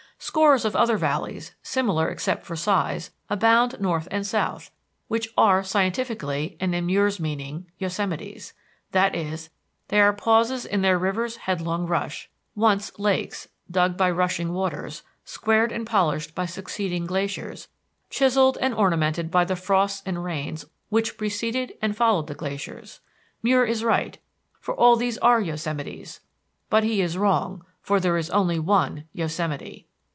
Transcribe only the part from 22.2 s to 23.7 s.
the glaciers. Muir